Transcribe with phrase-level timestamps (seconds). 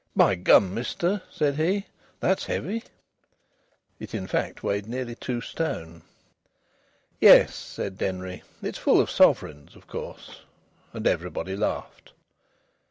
[0.15, 1.85] "By gum, mister!" said he,
[2.19, 2.83] "that's heavy!"
[3.99, 6.01] It, in fact, weighed nearly two stone.
[7.19, 10.41] "Yes," said Denry, "it's full of sovereigns, of course."
[10.91, 12.13] And everybody laughed.